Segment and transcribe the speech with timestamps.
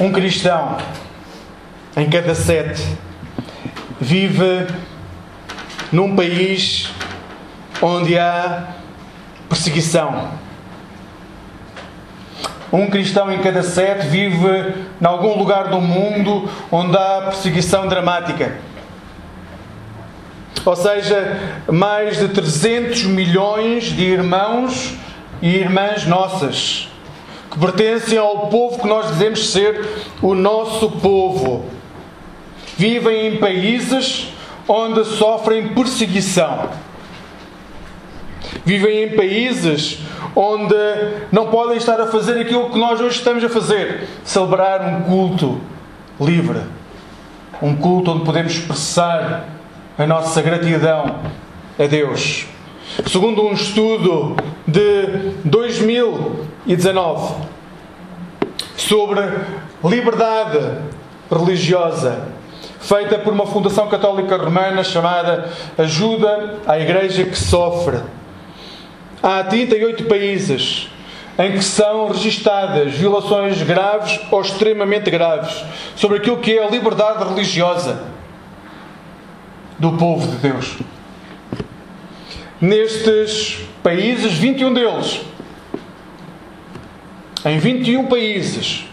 [0.00, 0.76] Um cristão
[1.96, 2.86] em cada sete
[4.00, 4.68] vive
[5.90, 6.88] num país
[7.82, 8.74] onde há
[9.48, 10.30] perseguição.
[12.72, 18.56] Um cristão em cada sete vive em algum lugar do mundo onde há perseguição dramática.
[20.64, 24.94] Ou seja, mais de 300 milhões de irmãos
[25.42, 26.87] e irmãs nossas
[27.58, 29.86] pertencem ao povo que nós dizemos ser
[30.22, 31.66] o nosso povo.
[32.76, 34.32] Vivem em países
[34.66, 36.70] onde sofrem perseguição.
[38.64, 39.98] Vivem em países
[40.36, 40.74] onde
[41.32, 45.60] não podem estar a fazer aquilo que nós hoje estamos a fazer celebrar um culto
[46.20, 46.60] livre.
[47.60, 49.48] Um culto onde podemos expressar
[49.98, 51.16] a nossa gratidão
[51.78, 52.46] a Deus.
[53.06, 54.34] Segundo um estudo
[54.66, 57.34] de 2019
[58.76, 59.20] sobre
[59.84, 60.58] liberdade
[61.30, 62.28] religiosa,
[62.80, 68.00] feita por uma fundação católica romana chamada Ajuda à Igreja que Sofre.
[69.22, 70.88] Há 38 países
[71.38, 75.62] em que são registadas violações graves ou extremamente graves
[75.94, 78.02] sobre aquilo que é a liberdade religiosa
[79.78, 80.78] do povo de Deus.
[82.60, 85.20] Nestes países, 21 deles,
[87.44, 88.84] em 21 países,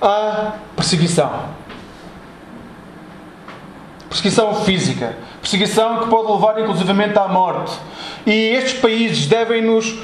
[0.00, 1.44] há perseguição.
[4.08, 5.16] Perseguição física.
[5.40, 7.76] Perseguição que pode levar inclusivamente à morte.
[8.26, 9.98] E estes países devem nos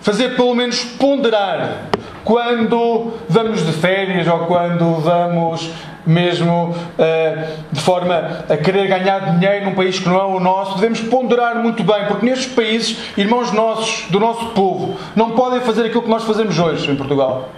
[0.00, 1.88] fazer pelo menos ponderar
[2.24, 5.70] quando vamos de férias ou quando vamos
[6.06, 10.74] mesmo uh, de forma a querer ganhar dinheiro num país que não é o nosso,
[10.74, 15.86] devemos ponderar muito bem, porque nestes países, irmãos nossos, do nosso povo, não podem fazer
[15.86, 17.48] aquilo que nós fazemos hoje em Portugal.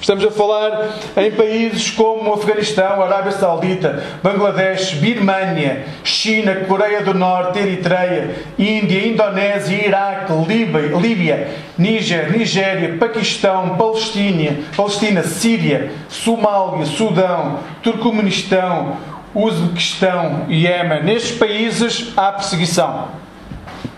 [0.00, 7.58] Estamos a falar em países como Afeganistão, Arábia Saudita, Bangladesh, Birmânia, China, Coreia do Norte,
[7.58, 11.48] Eritreia, Índia, Indonésia, Iraque, Líbia, Líbia
[11.80, 18.98] Níger, Nigéria, Paquistão, Palestina, Palestina, Síria, Somália, Sudão, Turcomenistão,
[19.34, 21.04] Uzbequistão e Iémen.
[21.04, 23.08] Nestes países há perseguição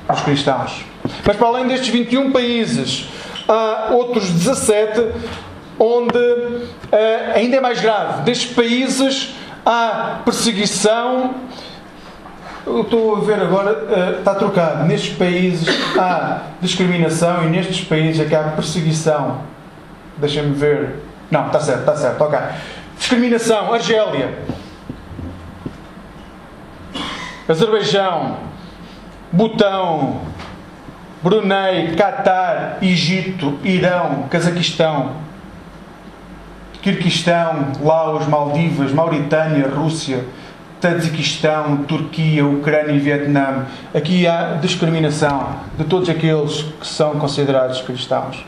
[0.07, 0.85] aos cristãos.
[1.27, 3.09] Mas para além destes 21 países,
[3.49, 5.09] há outros 17
[5.79, 8.23] onde uh, ainda é mais grave.
[8.23, 9.35] Destes países
[9.65, 11.35] há perseguição.
[12.65, 14.85] Eu estou a ver agora, uh, está trocado.
[14.85, 15.69] Nestes países
[15.99, 19.41] há discriminação e nestes países é que há perseguição.
[20.19, 20.97] Deixem-me ver.
[21.31, 22.39] Não, está certo, está certo, ok.
[22.99, 24.39] Discriminação, Argélia,
[27.49, 28.37] Azerbaijão,
[29.33, 30.21] Butão,
[31.23, 35.22] Brunei, Catar, Egito, Irão, Cazaquistão,
[36.83, 40.25] Quirquistão, Laos, Maldivas, Mauritânia, Rússia,
[40.81, 43.67] Tajiquistão, Turquia, Ucrânia e Vietnã.
[43.95, 48.45] Aqui há discriminação de todos aqueles que são considerados cristãos,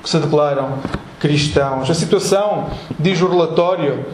[0.00, 0.78] que se declaram
[1.18, 1.90] cristãos.
[1.90, 4.06] A situação, diz o relatório,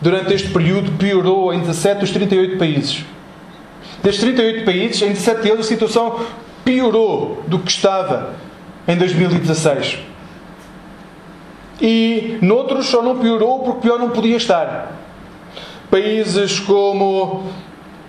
[0.00, 3.04] durante este período piorou em 17 dos 38 países.
[4.02, 6.18] Destes 38 países, em 17 deles a situação
[6.64, 8.30] piorou do que estava
[8.88, 10.13] em 2016.
[11.80, 14.92] E noutros só não piorou porque pior não podia estar.
[15.90, 17.44] Países como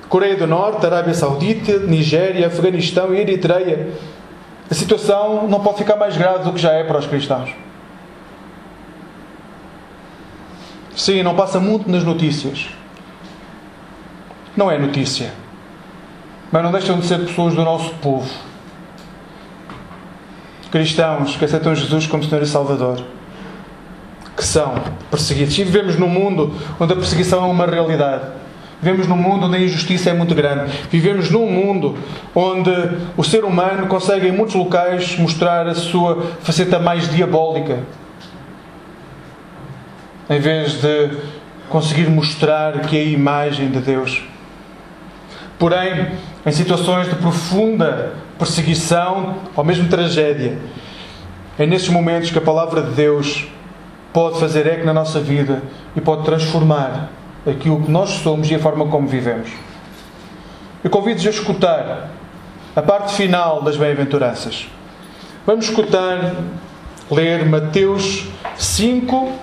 [0.08, 3.90] Coreia do Norte, Arábia Saudita, Nigéria, Afeganistão e Eritreia.
[4.70, 7.52] A situação não pode ficar mais grave do que já é para os cristãos.
[10.96, 12.70] Sim, não passa muito nas notícias.
[14.56, 15.34] Não é notícia.
[16.52, 18.30] Mas não deixam de ser pessoas do nosso povo.
[20.72, 23.04] Cristãos que aceitam Jesus como Senhor e Salvador
[24.36, 24.76] que são
[25.10, 25.58] perseguidos.
[25.58, 28.24] E vivemos num mundo onde a perseguição é uma realidade.
[28.82, 30.72] Vivemos num mundo onde a injustiça é muito grande.
[30.92, 31.98] Vivemos num mundo
[32.36, 32.72] onde
[33.16, 37.80] o ser humano consegue, em muitos locais, mostrar a sua faceta mais diabólica.
[40.30, 41.18] Em vez de
[41.70, 44.24] conseguir mostrar que é a imagem de Deus.
[45.58, 46.08] Porém,
[46.46, 50.58] em situações de profunda perseguição ou mesmo tragédia,
[51.58, 53.48] é nesses momentos que a palavra de Deus
[54.16, 55.62] pode fazer eco na nossa vida
[55.94, 57.10] e pode transformar
[57.46, 59.50] aquilo que nós somos e a forma como vivemos.
[60.82, 62.12] Eu convido-vos a escutar
[62.74, 64.70] a parte final das bem-aventuranças.
[65.46, 66.34] Vamos escutar,
[67.12, 68.26] ler Mateus
[68.58, 69.34] 5,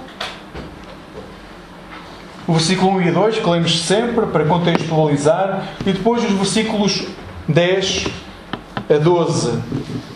[2.48, 7.08] o versículo 1 e 2, que lemos sempre para contextualizar, e depois os versículos
[7.46, 8.06] 10
[8.88, 10.11] a 12.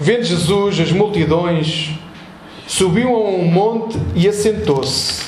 [0.00, 1.90] Vendo Jesus as multidões,
[2.68, 5.26] subiu a um monte e assentou-se.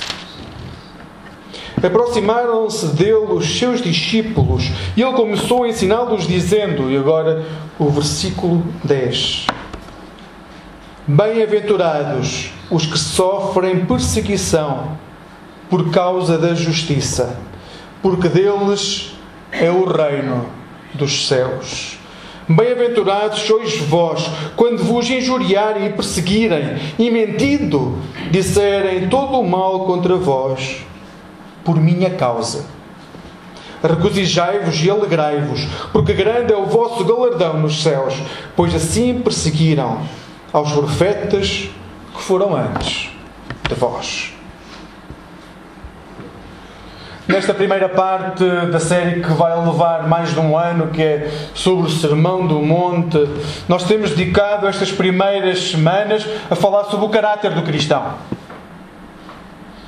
[1.83, 7.45] Aproximaram-se dele os seus discípulos e ele começou a ensiná-los, dizendo, e agora
[7.81, 9.47] o versículo 10:
[11.05, 14.97] Bem-aventurados os que sofrem perseguição
[15.69, 17.41] por causa da justiça,
[18.01, 19.17] porque deles
[19.51, 20.47] é o reino
[20.95, 22.00] dos céus.
[22.51, 27.97] Bem-aventurados sois vós, quando vos injuriarem e perseguirem, e mentindo,
[28.29, 30.79] disserem todo o mal contra vós,
[31.65, 32.67] por minha causa.
[33.81, 35.61] Regozijai-vos e alegrai-vos,
[35.93, 38.15] porque grande é o vosso galardão nos céus,
[38.57, 40.01] pois assim perseguiram
[40.53, 41.71] aos profetas
[42.13, 43.11] que foram antes
[43.69, 44.40] de vós.
[47.31, 51.87] Nesta primeira parte da série que vai levar mais de um ano, que é sobre
[51.87, 53.25] o Sermão do Monte,
[53.69, 58.15] nós temos dedicado estas primeiras semanas a falar sobre o caráter do cristão.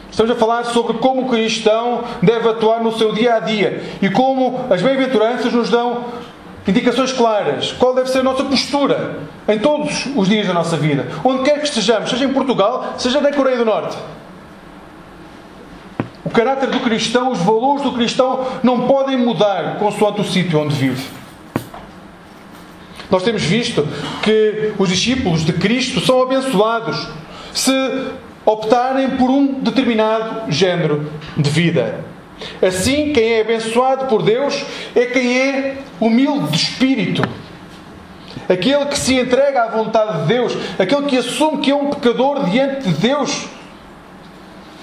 [0.08, 4.08] Estamos a falar sobre como o cristão deve atuar no seu dia a dia e
[4.08, 6.04] como as bem-aventuranças nos dão
[6.68, 7.72] indicações claras.
[7.72, 9.18] Qual deve ser a nossa postura
[9.48, 13.20] em todos os dias da nossa vida, onde quer que estejamos, seja em Portugal, seja
[13.20, 13.96] na Coreia do Norte.
[16.24, 20.74] O caráter do cristão, os valores do cristão não podem mudar consoante o sítio onde
[20.74, 21.04] vive.
[23.10, 23.86] Nós temos visto
[24.22, 27.08] que os discípulos de Cristo são abençoados
[27.52, 27.72] se
[28.44, 32.04] optarem por um determinado género de vida.
[32.60, 34.64] Assim, quem é abençoado por Deus
[34.94, 37.22] é quem é humilde de espírito.
[38.48, 42.48] Aquele que se entrega à vontade de Deus, aquele que assume que é um pecador
[42.48, 43.46] diante de Deus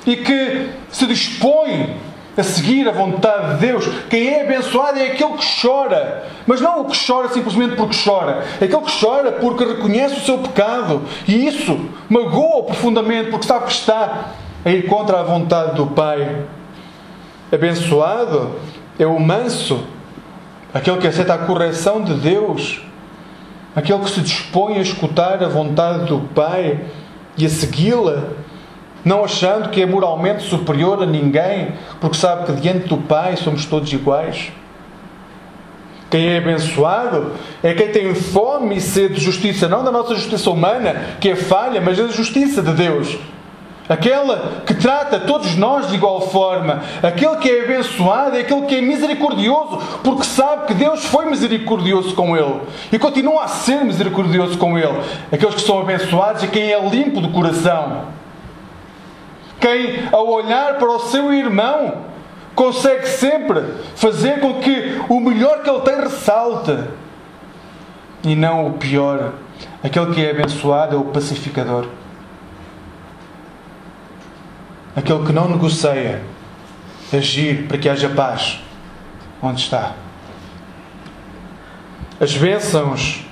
[0.10, 1.96] e que se dispõe
[2.36, 3.88] a seguir a vontade de Deus.
[4.10, 8.44] Quem é abençoado é aquele que chora, mas não o que chora simplesmente porque chora,
[8.60, 11.80] é aquele que chora porque reconhece o seu pecado e isso
[12.10, 14.32] magoa profundamente porque sabe que está
[14.66, 16.44] a ir contra a vontade do Pai.
[17.52, 18.56] Abençoado
[18.98, 19.86] é o manso,
[20.74, 22.82] aquele que aceita a correção de Deus,
[23.76, 26.80] aquele que se dispõe a escutar a vontade do Pai
[27.38, 28.49] e a segui-la
[29.04, 33.66] não achando que é moralmente superior a ninguém, porque sabe que diante do Pai somos
[33.66, 34.52] todos iguais.
[36.10, 40.50] Quem é abençoado é quem tem fome e sede de justiça, não da nossa justiça
[40.50, 43.18] humana, que é falha, mas da justiça de Deus.
[43.88, 46.84] Aquela que trata todos nós de igual forma.
[47.02, 52.14] Aquele que é abençoado é aquele que é misericordioso, porque sabe que Deus foi misericordioso
[52.14, 52.62] com ele
[52.92, 55.00] e continua a ser misericordioso com ele.
[55.32, 58.19] Aqueles que são abençoados é quem é limpo de coração
[59.60, 62.06] quem, ao olhar para o seu irmão,
[62.56, 63.64] consegue sempre
[63.96, 66.78] fazer com que o melhor que ele tem ressalte
[68.24, 69.34] e não o pior.
[69.84, 71.88] Aquele que é abençoado é o pacificador.
[74.96, 76.22] Aquele que não negocia
[77.14, 78.62] agir para que haja paz
[79.42, 79.94] onde está.
[82.20, 83.26] As bênçãos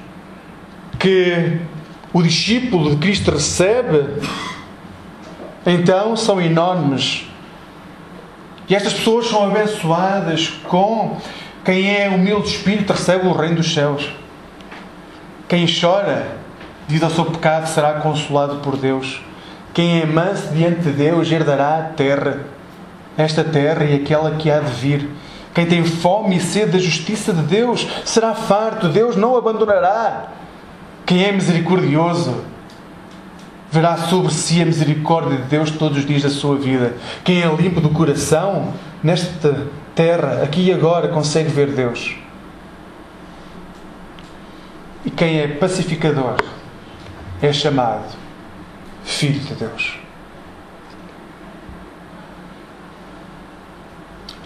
[0.97, 1.59] que
[2.13, 4.21] o discípulo de Cristo recebe
[5.67, 7.27] então são enormes.
[8.69, 11.17] E estas pessoas são abençoadas com
[11.63, 14.09] quem é humilde de espírito recebe o reino dos céus.
[15.47, 16.37] Quem chora
[16.87, 19.21] devido ao seu pecado será consolado por Deus.
[19.73, 22.39] Quem é manso diante de Deus herdará a terra,
[23.17, 25.09] esta terra e aquela que há de vir.
[25.53, 30.27] Quem tem fome e sede da justiça de Deus será farto, Deus não abandonará.
[31.05, 32.43] Quem é misericordioso
[33.71, 36.95] verá sobre si a misericórdia de Deus todos os dias da sua vida.
[37.23, 42.15] Quem é limpo do coração, nesta terra, aqui e agora, consegue ver Deus.
[45.05, 46.35] E quem é pacificador
[47.41, 48.15] é chamado
[49.03, 49.99] Filho de Deus.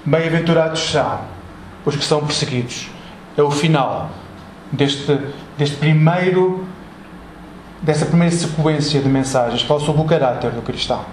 [0.06, 1.22] Bem-aventurados são
[1.86, 2.90] os que são perseguidos.
[3.38, 4.12] É o final
[4.72, 5.20] deste,
[5.58, 6.68] deste primeiro
[7.82, 11.04] dessa primeira sequência de mensagens, fala sobre o caráter do cristão.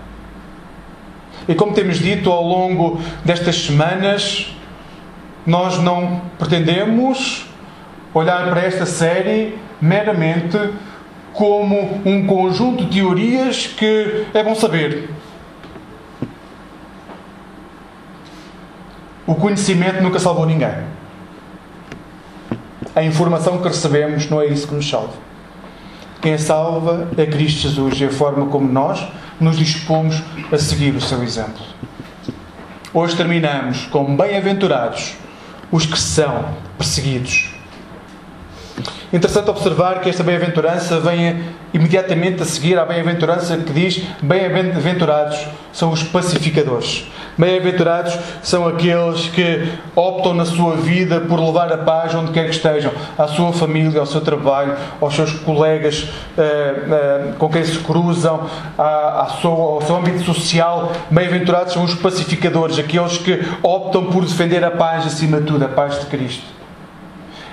[1.48, 4.54] E como temos dito ao longo destas semanas,
[5.46, 7.46] nós não pretendemos
[8.12, 10.58] olhar para esta série meramente
[11.32, 15.08] como um conjunto de teorias que é bom saber.
[19.26, 20.74] O conhecimento nunca salvou ninguém.
[22.94, 25.27] A informação que recebemos não é isso que nos salva.
[26.20, 29.06] Quem salva é Cristo Jesus e a forma como nós
[29.40, 30.20] nos dispomos
[30.50, 31.62] a seguir o seu exemplo.
[32.92, 35.14] Hoje terminamos com bem-aventurados
[35.70, 37.57] os que são perseguidos.
[39.12, 41.42] Interessante observar que esta bem-aventurança vem
[41.72, 47.06] imediatamente a seguir à bem-aventurança que diz: Bem-aventurados são os pacificadores.
[47.38, 52.50] Bem-aventurados são aqueles que optam na sua vida por levar a paz onde quer que
[52.50, 57.78] estejam, à sua família, ao seu trabalho, aos seus colegas uh, uh, com quem se
[57.78, 58.44] cruzam,
[58.76, 60.90] à, à sua, ao seu âmbito social.
[61.10, 65.68] Bem-aventurados são os pacificadores, aqueles que optam por defender a paz acima de tudo, a
[65.68, 66.57] paz de Cristo.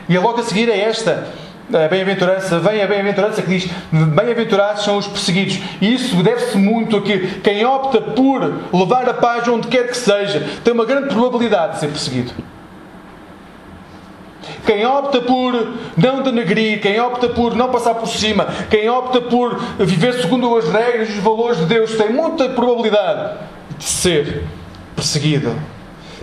[0.08, 1.28] E logo a seguir é esta
[1.74, 5.60] a bem-aventurança, vem a bem-aventurança que diz: Bem-aventurados são os perseguidos.
[5.82, 9.98] E isso deve-se muito a que quem opta por levar a paz onde quer que
[9.98, 12.34] seja tem uma grande probabilidade de ser perseguido.
[14.64, 19.60] Quem opta por não denegrir, quem opta por não passar por cima, quem opta por
[19.80, 23.40] viver segundo as regras e os valores de Deus tem muita probabilidade
[23.78, 24.44] de ser
[24.96, 25.56] perseguido.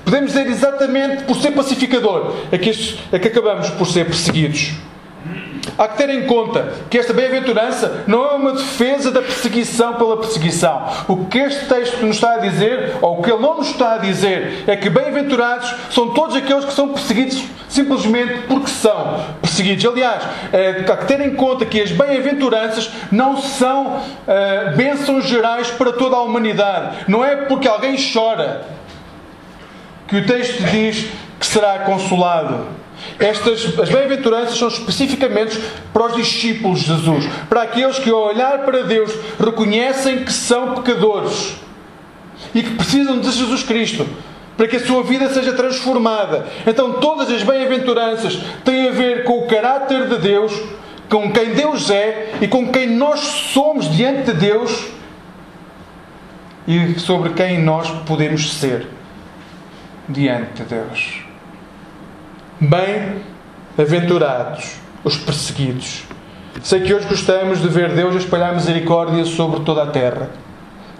[0.04, 2.70] Podemos dizer exatamente por ser pacificador, é que,
[3.12, 4.74] é que acabamos por ser perseguidos.
[5.78, 10.16] Há que ter em conta que esta bem-aventurança não é uma defesa da perseguição pela
[10.16, 10.86] perseguição.
[11.08, 13.94] O que este texto nos está a dizer, ou o que ele não nos está
[13.94, 19.84] a dizer, é que bem-aventurados são todos aqueles que são perseguidos simplesmente porque são perseguidos.
[19.86, 25.70] Aliás, é, há que ter em conta que as bem-aventuranças não são é, bênçãos gerais
[25.70, 27.04] para toda a humanidade.
[27.08, 28.62] Não é porque alguém chora
[30.12, 31.06] que o texto diz
[31.40, 32.66] que será consolado.
[33.18, 35.58] Estas, as bem-aventuranças são especificamente
[35.90, 39.10] para os discípulos de Jesus, para aqueles que, ao olhar para Deus,
[39.42, 41.56] reconhecem que são pecadores
[42.54, 44.06] e que precisam de Jesus Cristo
[44.54, 46.46] para que a sua vida seja transformada.
[46.66, 50.52] Então, todas as bem-aventuranças têm a ver com o caráter de Deus,
[51.08, 54.88] com quem Deus é e com quem nós somos diante de Deus
[56.68, 58.86] e sobre quem nós podemos ser
[60.08, 61.24] diante de Deus.
[62.60, 66.04] Bem-aventurados os perseguidos.
[66.62, 70.28] Sei que hoje gostamos de ver Deus espalhar misericórdia sobre toda a terra.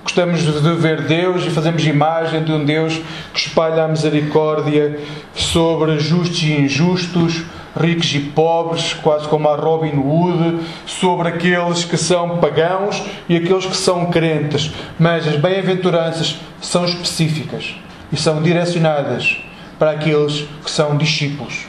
[0.03, 3.01] Gostamos de ver Deus e fazemos imagem de um Deus
[3.33, 4.99] que espalha a misericórdia
[5.35, 7.45] sobre justos e injustos,
[7.79, 13.67] ricos e pobres, quase como a Robin Hood, sobre aqueles que são pagãos e aqueles
[13.67, 14.73] que são crentes.
[14.99, 17.77] Mas as bem-aventuranças são específicas
[18.13, 19.39] e são direcionadas
[19.79, 21.67] para aqueles que são discípulos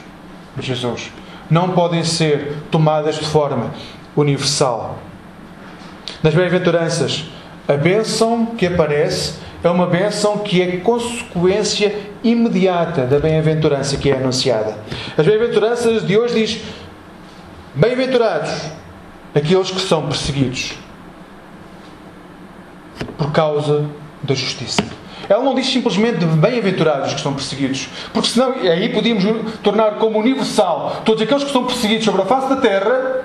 [0.56, 1.10] de Jesus.
[1.50, 3.72] Não podem ser tomadas de forma
[4.14, 4.98] universal.
[6.22, 7.24] Nas bem-aventuranças,
[7.66, 14.16] a bênção que aparece é uma bênção que é consequência imediata da bem-aventurança que é
[14.16, 14.76] anunciada.
[15.16, 16.62] As bem-aventuranças de hoje diz:
[17.74, 18.52] Bem-aventurados
[19.34, 20.74] aqueles que são perseguidos
[23.18, 23.86] por causa
[24.22, 24.82] da justiça.
[25.28, 29.24] Ela não diz simplesmente bem-aventurados que estão perseguidos, porque senão aí podíamos
[29.62, 33.24] tornar como universal todos aqueles que estão perseguidos sobre a face da terra,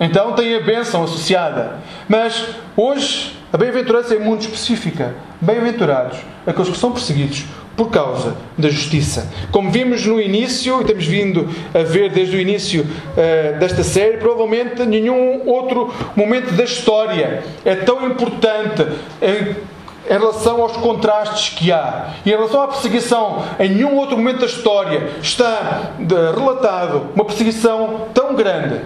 [0.00, 1.78] então têm a bênção associada.
[2.08, 5.14] Mas hoje a bem-aventurança é muito específica.
[5.40, 7.44] Bem-aventurados aqueles que são perseguidos
[7.78, 9.30] por causa da justiça.
[9.52, 14.16] Como vimos no início, e temos vindo a ver desde o início uh, desta série,
[14.16, 18.84] provavelmente nenhum outro momento da história é tão importante
[20.08, 24.40] em relação aos contrastes que há e em relação à perseguição, em nenhum outro momento
[24.40, 25.92] da história está
[26.34, 28.80] relatado uma perseguição tão grande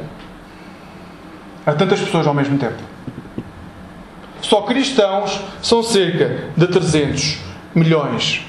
[1.65, 2.83] a tantas pessoas ao mesmo tempo.
[4.41, 7.39] Só cristãos são cerca de 300
[7.73, 8.45] milhões.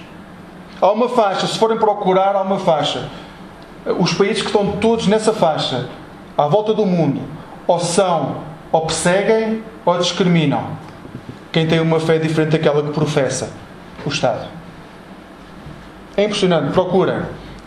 [0.82, 3.08] Há uma faixa, se forem procurar, há uma faixa.
[4.00, 5.88] Os países que estão todos nessa faixa,
[6.36, 7.22] à volta do mundo,
[7.68, 8.38] ou são,
[8.72, 10.82] ou perseguem, ou discriminam
[11.54, 13.52] quem tem uma fé diferente daquela que professa
[14.04, 14.48] o Estado.
[16.18, 17.22] É impressionante, procurem.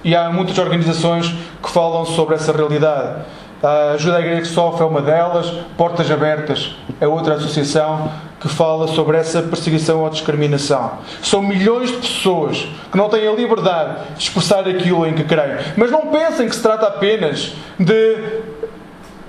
[0.05, 3.23] E há muitas organizações que falam sobre essa realidade.
[3.62, 8.49] A Ajuda à Igreja que Sofre é uma delas, Portas Abertas é outra associação que
[8.49, 10.99] fala sobre essa perseguição ou discriminação.
[11.23, 15.59] São milhões de pessoas que não têm a liberdade de expressar aquilo em que creem.
[15.76, 18.19] Mas não pensem que se trata apenas de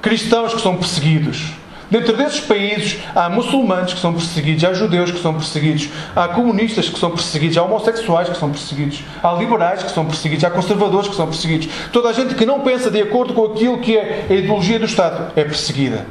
[0.02, 1.54] cristãos que são perseguidos.
[1.90, 6.90] Dentro desses países há muçulmanos que são perseguidos, há judeus que são perseguidos, há comunistas
[6.90, 11.08] que são perseguidos, há homossexuais que são perseguidos, há liberais que são perseguidos, há conservadores
[11.08, 11.70] que são perseguidos.
[11.94, 14.86] Toda a gente que não pensa de acordo com aquilo que é a ideologia do
[14.86, 16.06] Estado é perseguida.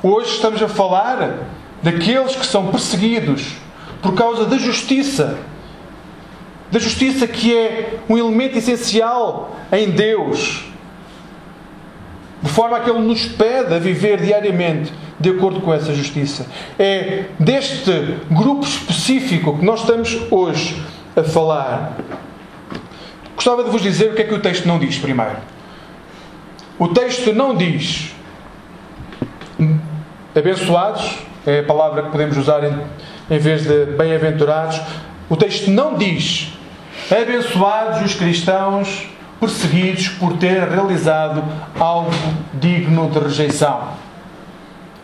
[0.00, 1.48] Hoje estamos a falar
[1.82, 3.56] daqueles que são perseguidos
[4.00, 5.38] por causa da justiça.
[6.70, 10.67] Da justiça que é um elemento essencial em Deus
[12.42, 16.46] de forma que Ele nos pede a viver diariamente de acordo com essa justiça.
[16.78, 17.90] É deste
[18.30, 20.80] grupo específico que nós estamos hoje
[21.16, 21.96] a falar.
[23.34, 25.36] Gostava de vos dizer o que é que o texto não diz primeiro.
[26.78, 28.14] O texto não diz
[30.34, 32.80] abençoados, é a palavra que podemos usar em,
[33.28, 34.80] em vez de bem-aventurados.
[35.28, 36.52] O texto não diz
[37.10, 39.08] abençoados os cristãos
[39.40, 41.42] perseguidos por ter realizado
[41.78, 42.10] algo
[42.54, 43.88] digno de rejeição.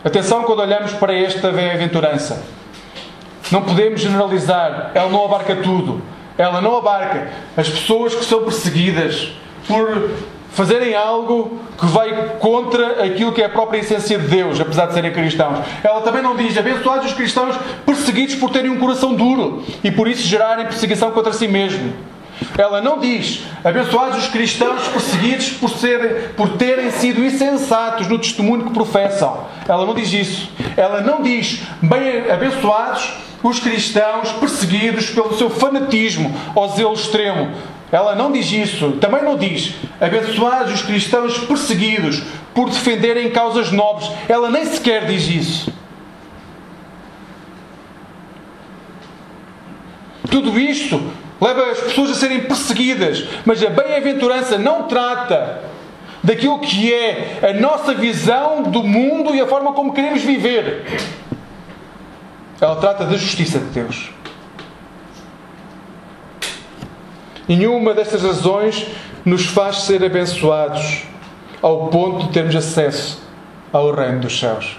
[0.03, 2.43] Atenção quando olhamos para esta bem-aventurança.
[3.51, 6.01] Não podemos generalizar, ela não abarca tudo.
[6.37, 9.31] Ela não abarca as pessoas que são perseguidas
[9.67, 10.11] por
[10.51, 14.93] fazerem algo que vai contra aquilo que é a própria essência de Deus, apesar de
[14.93, 15.59] serem cristãos.
[15.83, 20.07] Ela também não diz abençoados os cristãos perseguidos por terem um coração duro e por
[20.07, 21.93] isso gerarem perseguição contra si mesmo.
[22.57, 28.65] Ela não diz abençoados os cristãos perseguidos por, serem, por terem sido insensatos no testemunho
[28.65, 29.45] que professam.
[29.67, 30.49] Ela não diz isso.
[30.77, 33.13] Ela não diz bem abençoados
[33.43, 37.51] os cristãos perseguidos pelo seu fanatismo ou zelo extremo.
[37.91, 38.93] Ela não diz isso.
[38.93, 42.23] Também não diz abençoados os cristãos perseguidos
[42.53, 44.09] por defenderem causas nobres.
[44.27, 45.73] Ela nem sequer diz isso.
[50.29, 51.01] Tudo isto
[51.39, 55.61] leva as pessoas a serem perseguidas, mas a bem-aventurança não trata
[56.23, 60.85] daquilo que é a nossa visão do mundo e a forma como queremos viver.
[62.59, 64.09] Ela trata da justiça de Deus.
[67.47, 68.87] Nenhuma destas razões
[69.23, 71.03] nos faz ser abençoados
[71.61, 73.21] ao ponto de termos acesso
[73.71, 74.77] ao reino dos céus.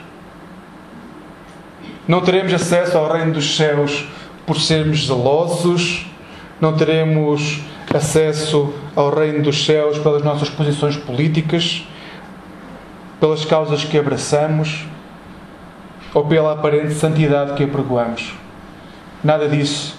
[2.09, 4.07] Não teremos acesso ao reino dos céus
[4.47, 6.07] por sermos zelosos,
[6.61, 7.61] não teremos
[7.95, 11.87] acesso ao reino dos céus pelas nossas posições políticas,
[13.21, 14.85] pelas causas que abraçamos
[16.13, 18.35] ou pela aparente santidade que apregoamos.
[19.23, 19.99] Nada disso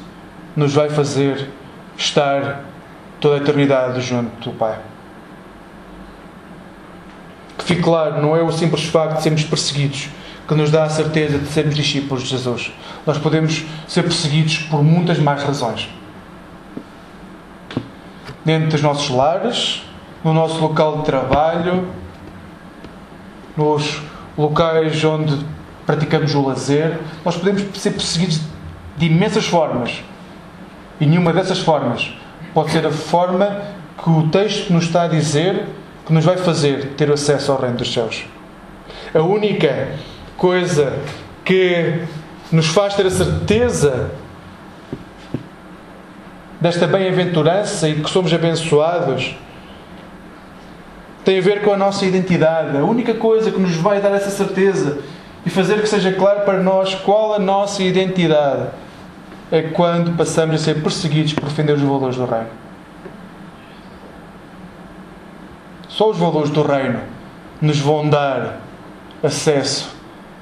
[0.55, 1.49] nos vai fazer
[1.97, 2.63] estar
[3.19, 4.79] toda a eternidade junto do Pai.
[7.57, 10.09] Que fique claro, não é o simples facto de sermos perseguidos
[10.47, 12.71] que nos dá a certeza de sermos discípulos de Jesus.
[13.05, 15.89] Nós podemos ser perseguidos por muitas mais razões.
[18.47, 19.83] Dentro dos nossos lares,
[20.23, 21.85] no nosso local de trabalho,
[23.57, 24.01] nos
[24.37, 25.37] locais onde
[25.85, 28.39] praticamos o lazer, nós podemos ser perseguidos
[28.95, 30.01] de imensas formas.
[30.97, 32.13] E nenhuma dessas formas
[32.53, 33.63] pode ser a forma
[34.01, 35.65] que o texto nos está a dizer
[36.05, 38.23] que nos vai fazer ter acesso ao reino dos céus.
[39.13, 39.89] A única
[40.37, 40.97] coisa
[41.43, 42.01] que
[42.49, 44.09] nos faz ter a certeza
[46.59, 49.35] desta bem-aventurança e que somos abençoados
[51.27, 52.77] tem a ver com a nossa identidade.
[52.77, 54.99] A única coisa que nos vai dar essa certeza
[55.45, 58.69] e fazer que seja claro para nós qual a nossa identidade
[59.51, 62.47] é quando passamos a ser perseguidos por defender os valores do reino.
[65.89, 67.01] Só os valores do reino
[67.61, 68.61] nos vão dar
[69.21, 69.93] acesso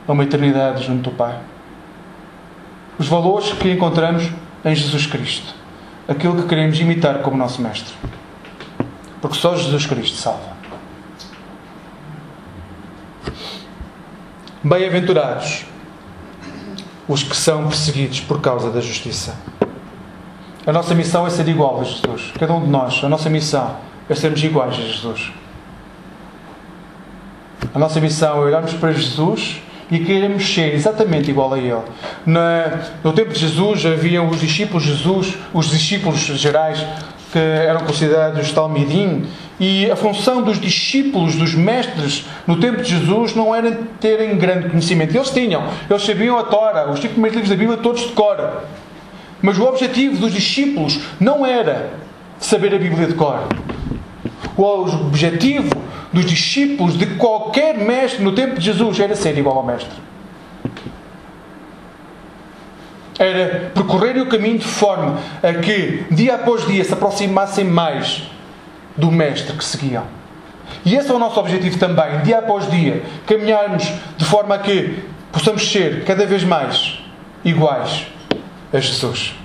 [0.07, 1.35] a uma eternidade junto do Pai.
[2.99, 4.29] Os valores que encontramos
[4.63, 5.64] em Jesus Cristo.
[6.07, 7.93] Aquilo que queremos imitar como nosso Mestre.
[9.21, 10.55] Porque só Jesus Cristo salva.
[14.63, 15.65] Bem-aventurados
[17.07, 19.35] os que são perseguidos por causa da justiça.
[20.65, 22.33] A nossa missão é ser igual a Jesus.
[22.39, 23.77] Cada um de nós, a nossa missão
[24.09, 25.31] é sermos iguais a Jesus.
[27.73, 31.77] A nossa missão é olharmos para Jesus e queremos ser exatamente igual a Ele.
[33.03, 36.83] No tempo de Jesus haviam os discípulos Jesus, os discípulos gerais,
[37.31, 39.25] que eram considerados talmidim,
[39.59, 44.69] e a função dos discípulos, dos mestres, no tempo de Jesus, não era terem grande
[44.69, 45.15] conhecimento.
[45.15, 48.63] Eles tinham, eles sabiam a Tora, os cinco primeiros livros da Bíblia, todos de cor.
[49.41, 51.91] Mas o objetivo dos discípulos não era
[52.39, 53.47] saber a Bíblia de cor.
[54.57, 55.69] O objetivo
[56.15, 59.91] dos discípulos de qualquer mestre no tempo de Jesus era ser igual ao mestre.
[63.19, 68.23] Era percorrer o caminho de forma a que, dia após dia, se aproximassem mais
[68.95, 70.05] do Mestre que seguiam.
[70.85, 73.83] E esse é o nosso objetivo também, dia após dia, caminharmos
[74.17, 76.99] de forma a que possamos ser cada vez mais
[77.43, 78.07] iguais
[78.73, 79.35] a Jesus.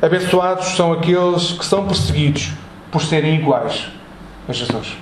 [0.00, 2.52] Abençoados são aqueles que são perseguidos
[2.90, 3.88] por serem iguais
[4.48, 4.96] a Jesus.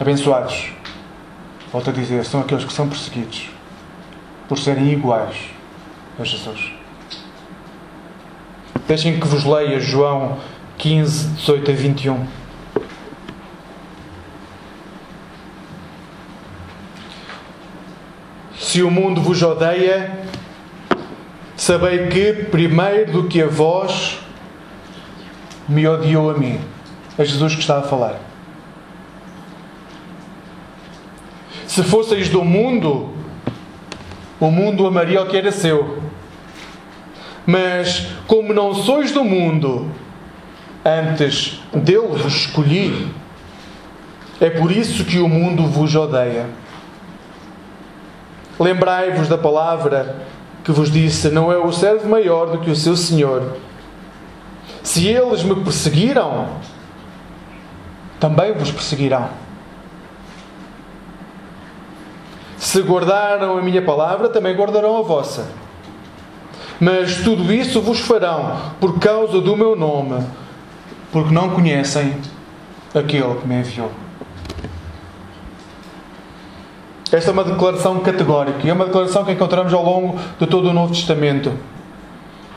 [0.00, 0.72] Abençoados,
[1.72, 3.50] volto a dizer, são aqueles que são perseguidos
[4.48, 5.36] por serem iguais
[6.18, 6.72] a Jesus.
[8.86, 10.38] Deixem que vos leia João
[10.78, 12.26] 15, 18 a 21.
[18.58, 20.28] Se o mundo vos odeia,
[21.58, 24.20] Sabei que, primeiro do que a vós,
[25.68, 26.60] me odiou a mim.
[27.18, 28.27] É Jesus que está a falar.
[31.68, 33.10] Se fosseis do mundo,
[34.40, 36.02] o mundo amaria o que era seu.
[37.46, 39.90] Mas, como não sois do mundo,
[40.82, 43.08] antes dele vos escolhi,
[44.40, 46.46] é por isso que o mundo vos odeia.
[48.58, 50.22] Lembrai-vos da palavra
[50.64, 53.58] que vos disse: Não é o servo maior do que o seu senhor.
[54.82, 56.48] Se eles me perseguiram,
[58.18, 59.47] também vos perseguirão.
[62.68, 65.48] Se guardaram a minha palavra, também guardarão a vossa.
[66.78, 70.22] Mas tudo isso vos farão por causa do meu nome,
[71.10, 72.14] porque não conhecem
[72.94, 73.90] aquele que me enviou.
[77.10, 80.68] Esta é uma declaração categórica e é uma declaração que encontramos ao longo de todo
[80.68, 81.50] o Novo Testamento.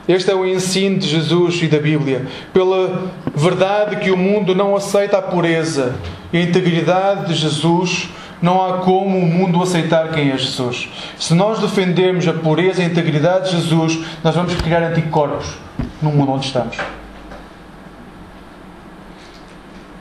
[0.10, 2.28] Este é o ensino de Jesus e da Bíblia.
[2.52, 5.96] Pela verdade que o mundo não aceita a pureza
[6.34, 8.10] e a integridade de Jesus,
[8.42, 10.90] não há como o mundo aceitar quem é Jesus.
[11.18, 15.58] Se nós defendermos a pureza e a integridade de Jesus, nós vamos criar anticorpos
[16.02, 16.78] no mundo onde estamos.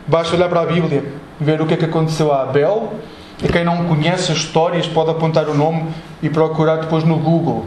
[0.06, 2.94] Basta olhar para a Bíblia e ver o que é que aconteceu a Abel
[3.42, 5.88] e quem não conhece as histórias pode apontar o nome
[6.22, 7.66] e procurar depois no Google.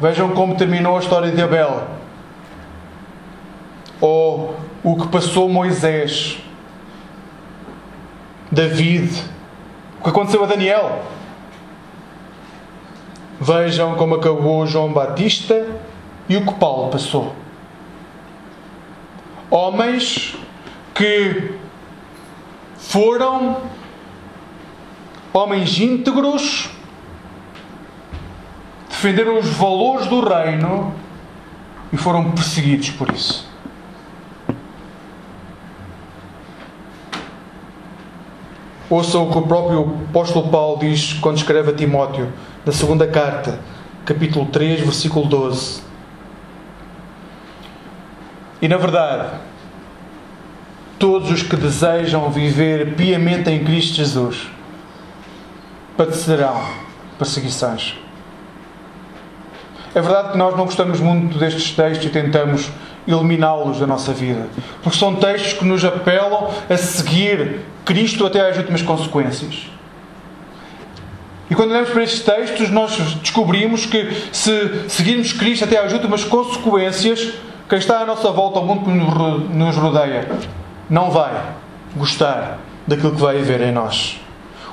[0.00, 1.84] Vejam como terminou a história de Abel.
[4.00, 6.38] Ou o que passou Moisés,
[8.56, 9.12] David,
[10.00, 11.04] o que aconteceu a Daniel.
[13.38, 15.76] Vejam como acabou João Batista
[16.26, 17.34] e o que Paulo passou.
[19.50, 20.36] Homens
[20.94, 21.52] que
[22.78, 23.58] foram
[25.34, 26.70] homens íntegros,
[28.88, 30.94] defenderam os valores do reino
[31.92, 33.45] e foram perseguidos por isso.
[38.88, 42.32] Ouçam o que o próprio apóstolo Paulo diz quando escreve a Timóteo,
[42.64, 43.58] na segunda carta,
[44.04, 45.82] capítulo 3, versículo 12.
[48.62, 49.30] E na verdade,
[51.00, 54.48] todos os que desejam viver piamente em Cristo Jesus
[55.96, 56.62] padecerão
[57.18, 57.96] perseguições.
[59.94, 62.70] É verdade que nós não gostamos muito destes textos e tentamos
[63.08, 64.46] eliminá-los da nossa vida,
[64.82, 69.70] porque são textos que nos apelam a seguir Cristo até às últimas consequências.
[71.48, 76.24] E quando olhamos para estes textos, nós descobrimos que se seguirmos Cristo até às últimas
[76.24, 77.34] consequências,
[77.68, 80.28] quem está à nossa volta, ao mundo que nos rodeia,
[80.90, 81.32] não vai
[81.94, 84.20] gostar daquilo que vai haver em nós.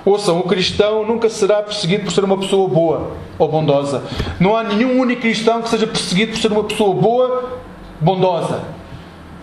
[0.04, 4.04] Ouçam, o cristão nunca será perseguido por ser uma pessoa boa ou bondosa.
[4.40, 7.62] Não há nenhum único cristão que seja perseguido por ser uma pessoa boa,
[8.02, 8.64] bondosa.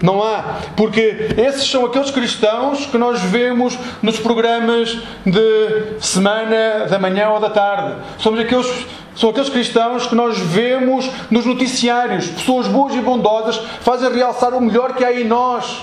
[0.02, 6.98] Não há, porque esses são aqueles cristãos que nós vemos nos programas de semana, da
[6.98, 7.96] manhã ou da tarde.
[8.16, 12.28] Somos aqueles, são aqueles cristãos que nós vemos nos noticiários.
[12.28, 15.82] Pessoas boas e bondosas fazem realçar o melhor que há em nós.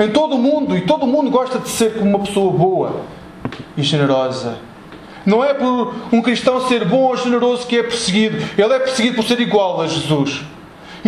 [0.00, 3.02] Em todo o mundo, e todo o mundo gosta de ser como uma pessoa boa
[3.76, 4.58] e generosa.
[5.24, 8.38] Não é por um cristão ser bom ou generoso que é perseguido.
[8.56, 10.42] Ele é perseguido por ser igual a Jesus.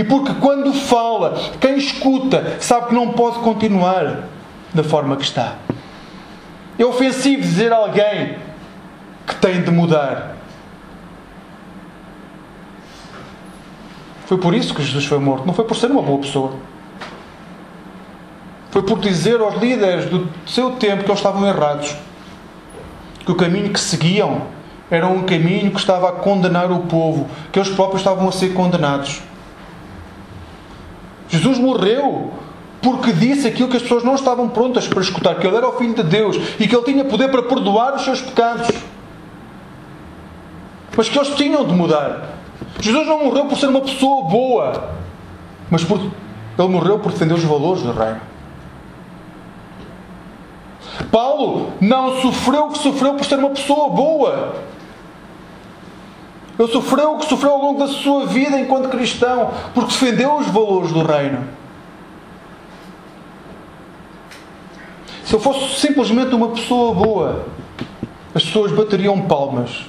[0.01, 4.29] E porque quando fala, quem escuta sabe que não pode continuar
[4.73, 5.57] da forma que está.
[6.79, 8.39] É ofensivo dizer a alguém
[9.27, 10.37] que tem de mudar.
[14.25, 16.55] Foi por isso que Jesus foi morto, não foi por ser uma boa pessoa.
[18.71, 21.95] Foi por dizer aos líderes do seu tempo que eles estavam errados
[23.23, 24.47] que o caminho que seguiam
[24.91, 28.55] era um caminho que estava a condenar o povo, que eles próprios estavam a ser
[28.55, 29.29] condenados.
[31.31, 32.33] Jesus morreu
[32.83, 35.73] porque disse aquilo que as pessoas não estavam prontas para escutar, que ele era o
[35.73, 38.69] Filho de Deus e que ele tinha poder para perdoar os seus pecados.
[40.97, 42.31] Mas que eles tinham de mudar.
[42.81, 44.91] Jesus não morreu por ser uma pessoa boa,
[45.71, 48.21] mas por, ele morreu por defender os valores do reino.
[51.11, 54.55] Paulo não sofreu o que sofreu por ser uma pessoa boa.
[56.61, 60.47] Ele sofreu o que sofreu ao longo da sua vida enquanto cristão, porque defendeu os
[60.49, 61.43] valores do reino.
[65.25, 67.47] Se eu fosse simplesmente uma pessoa boa,
[68.35, 69.87] as pessoas bateriam palmas.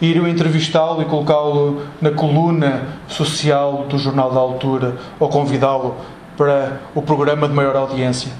[0.00, 5.96] Iriam entrevistá-lo e colocá-lo na coluna social do jornal da altura ou convidá-lo
[6.36, 8.30] para o programa de maior audiência.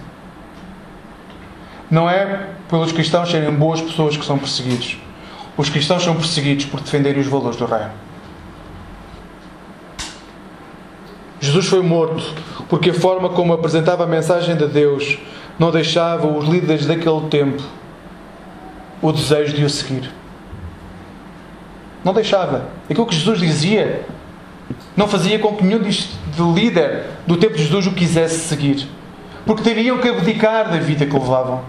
[1.90, 4.98] Não é pelos cristãos serem boas pessoas que são perseguidos.
[5.56, 7.92] Os cristãos são perseguidos por defenderem os valores do reino.
[11.40, 12.24] Jesus foi morto
[12.68, 15.18] porque a forma como apresentava a mensagem de Deus
[15.58, 17.62] não deixava os líderes daquele tempo
[19.02, 20.10] o desejo de o seguir.
[22.02, 22.68] Não deixava.
[22.88, 24.06] Aquilo que Jesus dizia
[24.96, 26.08] não fazia com que nenhum de
[26.54, 28.88] líder do tempo de Jesus o quisesse seguir.
[29.44, 31.62] Porque teriam que abdicar da vida que levavam.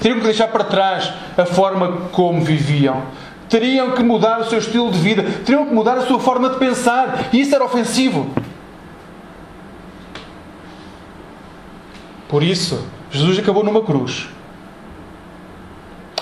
[0.00, 3.02] Teriam que deixar para trás a forma como viviam.
[3.48, 5.22] Teriam que mudar o seu estilo de vida.
[5.44, 7.28] Teriam que mudar a sua forma de pensar.
[7.32, 8.30] E isso era ofensivo.
[12.28, 14.28] Por isso, Jesus acabou numa cruz.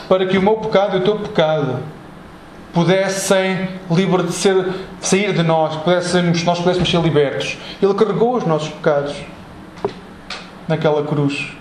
[0.09, 1.81] Para que o meu pecado e o teu pecado
[2.73, 3.69] pudessem
[4.31, 7.59] ser, sair de nós, pudéssemos, nós pudéssemos ser libertos.
[7.81, 9.15] Ele carregou os nossos pecados
[10.67, 11.58] naquela cruz.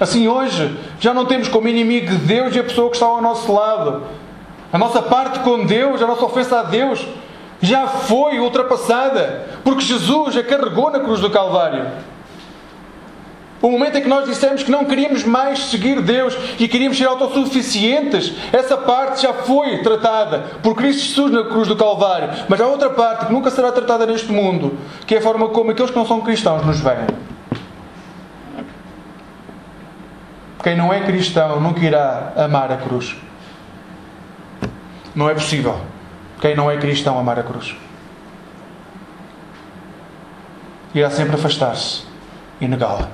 [0.00, 3.22] Assim, hoje, já não temos como inimigo de Deus e a pessoa que está ao
[3.22, 4.02] nosso lado.
[4.72, 7.06] A nossa parte com Deus, a nossa ofensa a Deus,
[7.60, 11.86] já foi ultrapassada, porque Jesus a carregou na cruz do Calvário.
[13.62, 17.06] O momento em que nós dissemos que não queríamos mais seguir Deus e queríamos ser
[17.06, 22.30] autossuficientes, essa parte já foi tratada por Cristo Jesus na cruz do Calvário.
[22.48, 24.76] Mas há outra parte que nunca será tratada neste mundo,
[25.06, 27.06] que é a forma como aqueles que não são cristãos nos veem.
[30.62, 33.16] Quem não é cristão nunca irá amar a cruz.
[35.14, 35.80] Não é possível.
[36.40, 37.74] Quem não é cristão amar a cruz.
[40.94, 42.04] Irá sempre afastar-se
[42.60, 43.08] e negá-la.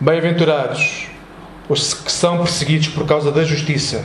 [0.00, 1.08] Bem-aventurados
[1.68, 4.04] os que são perseguidos por causa da justiça,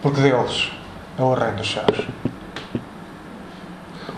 [0.00, 0.70] porque deles
[1.18, 2.06] é o reino dos céus.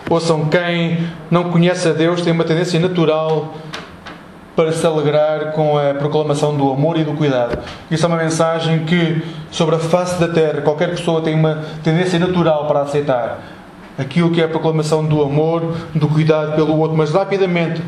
[0.07, 3.55] Ouçam, quem não conhece a Deus tem uma tendência natural
[4.55, 7.57] para se alegrar com a proclamação do amor e do cuidado.
[7.91, 12.17] Isso é uma mensagem que, sobre a face da terra, qualquer pessoa tem uma tendência
[12.17, 13.39] natural para aceitar
[13.97, 17.81] aquilo que é a proclamação do amor, do cuidado pelo outro, mas rapidamente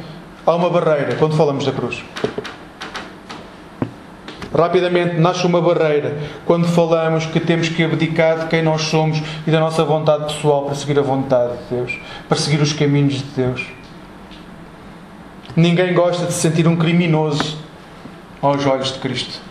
[0.46, 2.04] há uma barreira quando falamos da cruz.
[4.56, 9.52] Rapidamente nasce uma barreira quando falamos que temos que abdicar de quem nós somos e
[9.52, 13.24] da nossa vontade pessoal para seguir a vontade de Deus, para seguir os caminhos de
[13.36, 13.66] Deus.
[15.58, 17.58] Ninguém gosta de se sentir um criminoso
[18.42, 19.42] aos olhos de Cristo.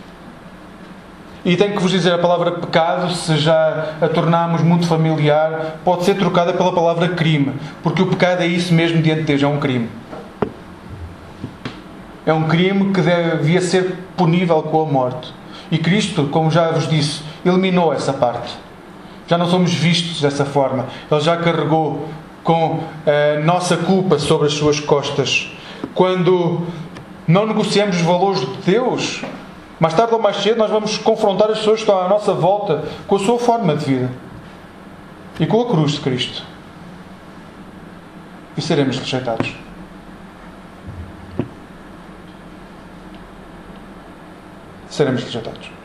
[1.45, 6.03] E tenho que vos dizer, a palavra pecado, se já a tornarmos muito familiar, pode
[6.03, 9.47] ser trocada pela palavra crime, porque o pecado é isso mesmo diante de Deus, é
[9.47, 9.87] um crime
[12.27, 15.33] é um crime que devia ser punível com a morte.
[15.71, 18.53] E Cristo, como já vos disse, eliminou essa parte.
[19.27, 20.87] Já não somos vistos dessa forma.
[21.09, 22.09] Ele já carregou
[22.43, 25.49] com a nossa culpa sobre as suas costas.
[25.93, 26.61] Quando
[27.27, 29.21] não negociamos os valores de Deus,
[29.79, 32.83] mais tarde ou mais cedo nós vamos confrontar as pessoas que estão à nossa volta
[33.07, 34.11] com a sua forma de vida
[35.39, 36.43] e com a cruz de Cristo.
[38.55, 39.67] E seremos rejeitados.
[44.97, 45.76] seremos rejeitados.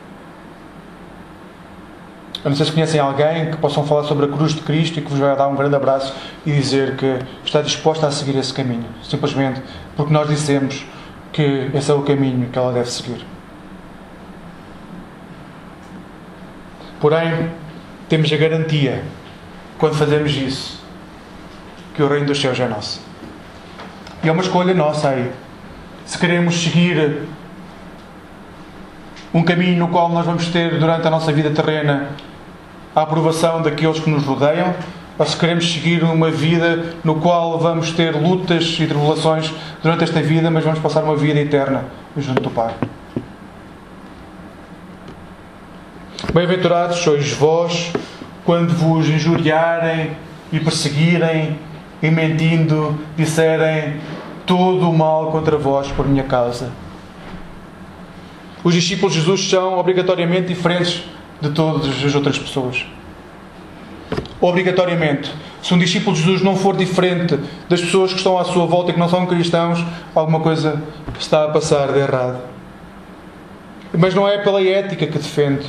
[2.43, 5.01] Eu não sei se conhecem alguém que possam falar sobre a cruz de Cristo e
[5.01, 6.13] que vos vai dar um grande abraço
[6.45, 9.61] e dizer que está disposta a seguir esse caminho, simplesmente
[9.95, 10.85] porque nós dissemos
[11.31, 13.25] que esse é o caminho que ela deve seguir.
[16.99, 17.49] Porém,
[18.09, 19.03] temos a garantia,
[19.77, 20.83] quando fazemos isso,
[21.95, 23.01] que o reino dos céus é nosso.
[24.21, 25.31] E é uma escolha nossa aí.
[26.05, 27.25] Se queremos seguir
[29.33, 32.09] um caminho no qual nós vamos ter durante a nossa vida terrena
[32.95, 34.73] a aprovação daqueles que nos rodeiam,
[35.17, 39.51] ou se queremos seguir uma vida no qual vamos ter lutas e tribulações
[39.81, 41.85] durante esta vida, mas vamos passar uma vida eterna
[42.17, 42.73] junto do Pai.
[46.33, 47.91] Bem-aventurados sois vós
[48.43, 50.11] quando vos injuriarem
[50.51, 51.59] e perseguirem
[52.01, 53.99] e mentindo disserem
[54.45, 56.71] todo o mal contra vós por minha causa.
[58.63, 61.03] Os discípulos de Jesus são obrigatoriamente diferentes
[61.43, 62.85] de todas as outras pessoas.
[64.39, 65.33] Obrigatoriamente.
[65.61, 67.37] Se um discípulo de Jesus não for diferente
[67.69, 69.83] das pessoas que estão à sua volta e que não são cristãos,
[70.15, 70.81] alguma coisa
[71.19, 72.41] está a passar de errado.
[73.97, 75.67] Mas não é pela ética que defende,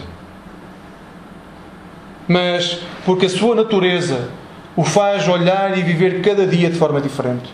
[2.26, 4.30] mas porque a sua natureza
[4.74, 7.52] o faz olhar e viver cada dia de forma diferente,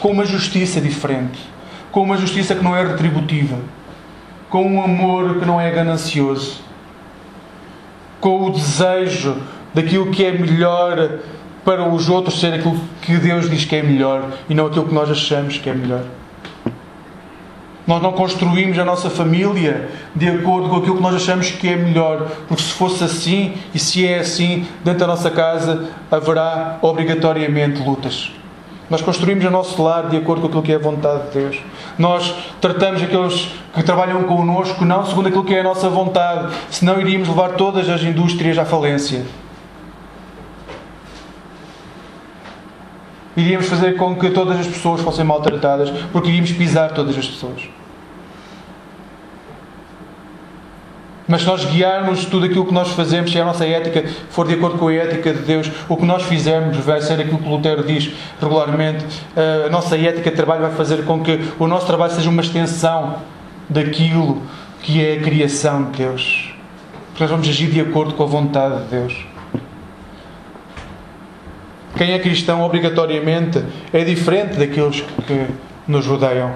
[0.00, 1.56] com uma justiça diferente
[1.96, 3.56] com uma justiça que não é retributiva,
[4.56, 6.62] com um amor que não é ganancioso,
[8.18, 9.36] com o desejo
[9.74, 11.18] daquilo que é melhor
[11.62, 14.94] para os outros ser aquilo que Deus diz que é melhor e não aquilo que
[14.94, 16.04] nós achamos que é melhor.
[17.86, 21.76] Nós não construímos a nossa família de acordo com aquilo que nós achamos que é
[21.76, 27.82] melhor, porque se fosse assim e se é assim, dentro da nossa casa haverá obrigatoriamente
[27.82, 28.32] lutas.
[28.88, 31.58] Nós construímos o nosso lar de acordo com aquilo que é a vontade de Deus.
[31.98, 37.00] Nós tratamos aqueles que trabalham connosco não segundo aquilo que é a nossa vontade, senão
[37.00, 39.24] iríamos levar todas as indústrias à falência.
[43.36, 47.68] Iríamos fazer com que todas as pessoas fossem maltratadas, porque iríamos pisar todas as pessoas.
[51.28, 54.54] Mas se nós guiarmos tudo aquilo que nós fazemos, se a nossa ética for de
[54.54, 57.82] acordo com a ética de Deus, o que nós fizermos vai ser aquilo que Lutero
[57.82, 59.04] diz regularmente.
[59.66, 63.16] A nossa ética de trabalho vai fazer com que o nosso trabalho seja uma extensão
[63.68, 64.40] daquilo
[64.82, 66.54] que é a criação de Deus.
[67.08, 69.26] Porque nós vamos agir de acordo com a vontade de Deus.
[71.96, 75.46] Quem é cristão, obrigatoriamente, é diferente daqueles que
[75.88, 76.54] nos rodeiam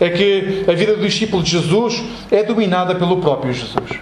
[0.00, 4.00] é que a vida do discípulo de Jesus é dominada pelo próprio Jesus.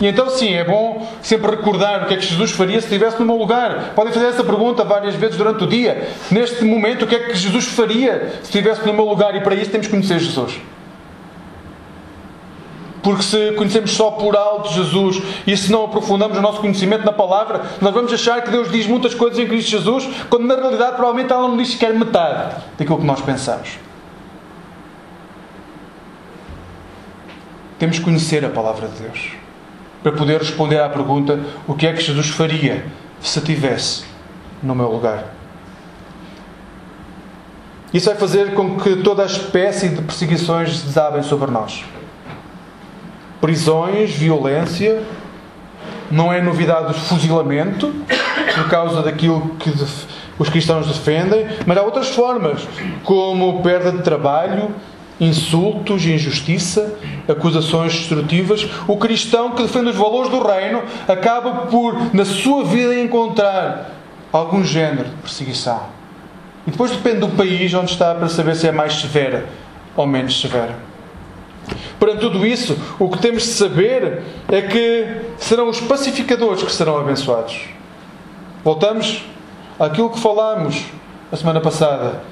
[0.00, 3.20] E então, sim, é bom sempre recordar o que é que Jesus faria se estivesse
[3.20, 3.92] no meu lugar.
[3.94, 6.08] Podem fazer essa pergunta várias vezes durante o dia.
[6.30, 9.36] Neste momento, o que é que Jesus faria se estivesse no meu lugar?
[9.36, 10.58] E para isso temos que conhecer Jesus.
[13.02, 17.12] Porque se conhecemos só por alto Jesus e se não aprofundamos o nosso conhecimento na
[17.12, 20.96] palavra, nós vamos achar que Deus diz muitas coisas em Cristo Jesus, quando na realidade
[20.96, 23.89] provavelmente ela não diz sequer metade daquilo que nós pensamos.
[27.80, 29.30] Temos que conhecer a palavra de Deus
[30.02, 32.84] para poder responder à pergunta: o que é que Jesus faria
[33.22, 34.04] se estivesse
[34.62, 35.24] no meu lugar?
[37.92, 41.82] Isso vai fazer com que toda a espécie de perseguições desabem sobre nós.
[43.40, 45.02] Prisões, violência,
[46.10, 47.94] não é novidade o fuzilamento,
[48.54, 49.70] por causa daquilo que
[50.38, 52.68] os cristãos defendem, mas há outras formas,
[53.04, 54.68] como perda de trabalho,
[55.20, 56.94] insultos, injustiça,
[57.28, 62.98] acusações destrutivas, o cristão que defende os valores do reino acaba por, na sua vida,
[62.98, 63.92] encontrar
[64.32, 65.82] algum género de perseguição.
[66.66, 69.46] E depois depende do país onde está para saber se é mais severa
[69.96, 70.74] ou menos severa.
[71.98, 75.06] Perante tudo isso, o que temos de saber é que
[75.38, 77.68] serão os pacificadores que serão abençoados.
[78.64, 79.24] Voltamos
[79.78, 80.82] àquilo que falámos
[81.30, 82.22] a semana passada.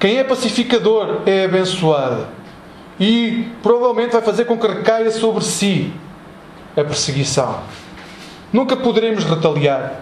[0.00, 2.26] Quem é pacificador é abençoado.
[2.98, 5.92] E provavelmente vai fazer com que recaia sobre si
[6.76, 7.60] a perseguição.
[8.50, 10.00] Nunca poderemos retaliar.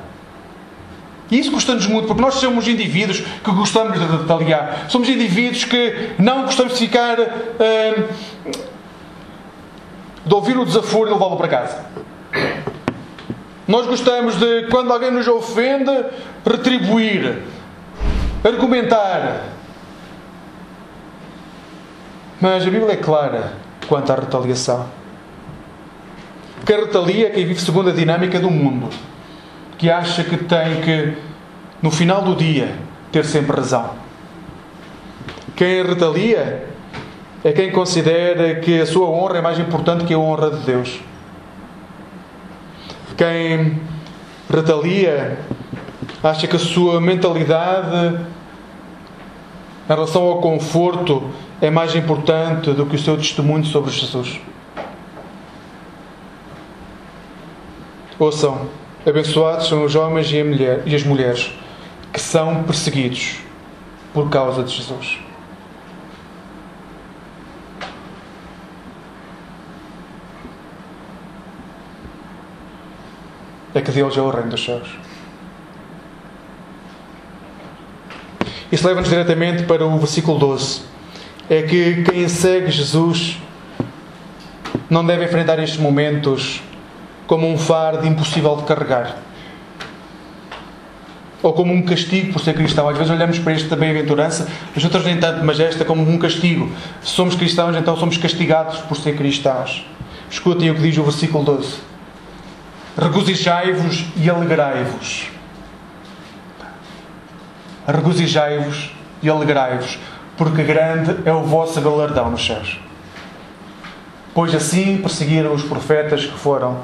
[1.31, 4.87] E isso custa-nos muito, porque nós somos indivíduos que gostamos de retaliar.
[4.89, 7.19] Somos indivíduos que não gostamos de ficar.
[7.19, 8.09] Uh,
[10.25, 11.85] de ouvir o desaforo e levá-lo para casa.
[13.67, 15.91] Nós gostamos de, quando alguém nos ofende,
[16.45, 17.43] retribuir,
[18.45, 19.58] argumentar,
[22.41, 23.53] mas a Bíblia é clara
[23.89, 24.87] quanto à retaliação.
[26.65, 28.89] Quem retalia é quem vive segundo a dinâmica do mundo,
[29.77, 31.17] que acha que tem que,
[31.83, 32.75] no final do dia,
[33.11, 33.91] ter sempre razão.
[35.57, 36.67] Quem retalia
[37.43, 41.01] é quem considera que a sua honra é mais importante que a honra de Deus.
[43.17, 43.81] Quem
[44.53, 45.39] retalia
[46.23, 48.17] acha que a sua mentalidade
[49.85, 54.41] em relação ao conforto é mais importante do que o seu testemunho sobre Jesus.
[58.19, 58.69] Ouçam,
[59.07, 61.53] abençoados são os homens e, mulher, e as mulheres
[62.13, 63.39] que são perseguidos
[64.13, 65.19] por causa de Jesus.
[73.75, 74.89] É que Deus é o reino dos céus.
[78.71, 80.98] Isso leva-nos diretamente para o versículo 12
[81.51, 83.39] é que quem segue Jesus
[84.91, 86.61] não deve enfrentar estes momentos
[87.27, 89.17] como um fardo impossível de carregar.
[91.43, 92.89] Ou como um castigo por ser cristão.
[92.89, 96.71] Às vezes olhamos para esta bem-aventurança, as outras nem tanto, mas esta como um castigo.
[97.03, 99.87] Se somos cristãos, então somos castigados por ser cristãos.
[100.31, 101.77] Escutem o que diz o versículo 12:
[102.99, 105.29] Regozijai-vos e alegrai-vos.
[107.87, 108.91] Regozijai-vos
[109.23, 109.99] e alegrai-vos
[110.39, 112.79] porque grande é o vosso galardão nos céus.
[114.33, 116.79] Pois assim perseguiram os profetas que foram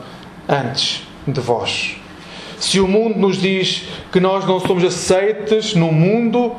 [0.49, 1.97] antes de vós.
[2.59, 6.57] Se o mundo nos diz que nós não somos aceites no mundo,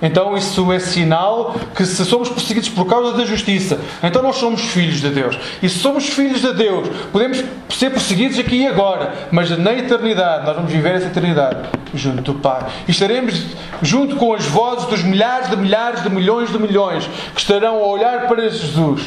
[0.00, 4.60] Então isso é sinal que se somos perseguidos por causa da justiça, então nós somos
[4.62, 5.36] filhos de Deus.
[5.62, 10.46] E se somos filhos de Deus, podemos ser perseguidos aqui e agora, mas na eternidade,
[10.46, 12.64] nós vamos viver essa eternidade junto do Pai.
[12.86, 13.42] E estaremos
[13.82, 17.86] junto com as vozes dos milhares de milhares de milhões de milhões que estarão a
[17.86, 19.02] olhar para Jesus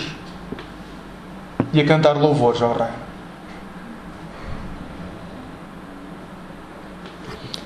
[1.74, 3.01] e a cantar louvores ao Reino.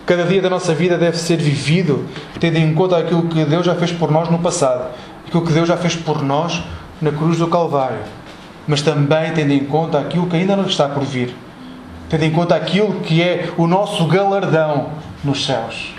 [0.06, 2.06] Cada dia da nossa vida deve ser vivido
[2.40, 4.92] tendo em conta aquilo que Deus já fez por nós no passado,
[5.26, 6.62] aquilo que Deus já fez por nós
[7.02, 7.98] na cruz do Calvário,
[8.68, 11.36] mas também tendo em conta aquilo que ainda não está por vir,
[12.08, 14.92] tendo em conta aquilo que é o nosso galardão
[15.24, 15.96] nos céus.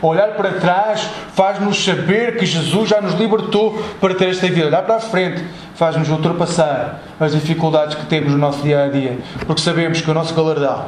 [0.00, 4.66] Olhar para trás faz-nos saber que Jesus já nos libertou para ter esta vida.
[4.66, 5.44] Olhar para a frente
[5.74, 10.14] faz-nos ultrapassar as dificuldades que temos no nosso dia a dia, porque sabemos que o
[10.14, 10.86] nosso galardão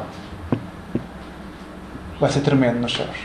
[2.19, 3.17] vai ser tremendo nos céus.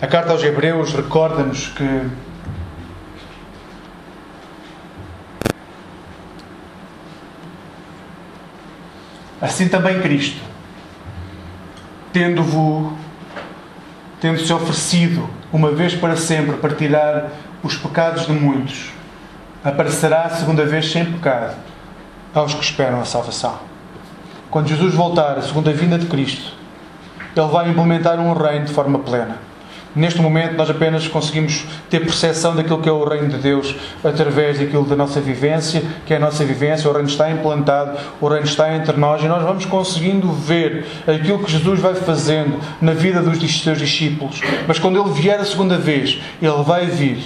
[0.00, 2.10] A carta aos Hebreus recorda-nos que
[9.40, 10.40] assim também Cristo,
[12.12, 12.92] tendo-vos
[14.20, 17.30] tendo-se oferecido uma vez para sempre para tirar
[17.62, 18.90] os pecados de muitos,
[19.64, 21.69] aparecerá a segunda vez sem pecado
[22.34, 23.58] aos que esperam a salvação.
[24.50, 26.52] Quando Jesus voltar, a segunda vinda de Cristo,
[27.36, 29.50] Ele vai implementar um reino de forma plena.
[29.94, 33.74] Neste momento, nós apenas conseguimos ter percepção daquilo que é o reino de Deus
[34.04, 36.88] através daquilo da nossa vivência, que é a nossa vivência.
[36.88, 41.40] O reino está implantado, o reino está entre nós e nós vamos conseguindo ver aquilo
[41.40, 44.40] que Jesus vai fazendo na vida dos seus discípulos.
[44.68, 47.24] Mas quando Ele vier a segunda vez, Ele vai vir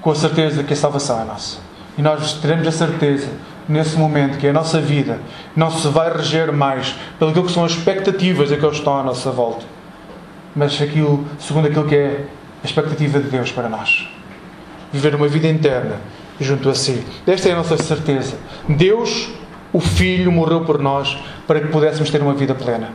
[0.00, 1.58] com a certeza que a salvação é nossa.
[1.96, 3.28] E nós teremos a certeza
[3.68, 5.20] nesse momento, que é a nossa vida,
[5.54, 9.30] não se vai reger mais pelo que são as expectativas daqueles que estão à nossa
[9.30, 9.66] volta,
[10.56, 12.24] mas aquilo, segundo aquilo que é
[12.62, 14.08] a expectativa de Deus para nós.
[14.92, 15.96] Viver uma vida interna
[16.40, 17.04] junto a si.
[17.26, 18.36] Esta é a nossa certeza.
[18.68, 19.30] Deus,
[19.72, 21.16] o Filho, morreu por nós
[21.46, 22.90] para que pudéssemos ter uma vida plena.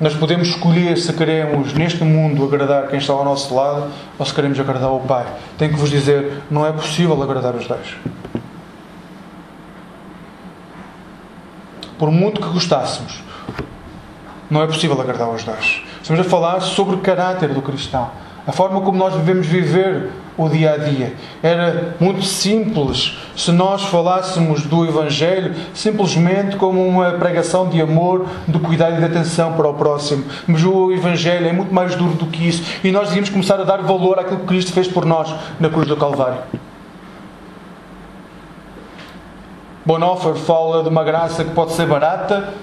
[0.00, 4.34] Nós podemos escolher se queremos neste mundo agradar quem está ao nosso lado ou se
[4.34, 5.24] queremos agradar o Pai.
[5.56, 7.96] Tenho que vos dizer, não é possível agradar os dois.
[11.98, 13.22] Por muito que gostássemos,
[14.50, 15.82] não é possível agradar aos dois.
[16.00, 18.10] Estamos a falar sobre o caráter do cristão,
[18.46, 21.14] a forma como nós devemos viver o dia a dia.
[21.42, 28.58] Era muito simples se nós falássemos do Evangelho simplesmente como uma pregação de amor, de
[28.58, 30.24] cuidado e de atenção para o próximo.
[30.46, 33.64] Mas o Evangelho é muito mais duro do que isso e nós devíamos começar a
[33.64, 36.38] dar valor àquilo que Cristo fez por nós na cruz do Calvário.
[39.84, 42.54] Bonhoeffer fala de uma graça que pode ser barata